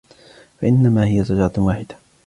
[0.61, 1.95] فإنما هي زجرة واحدة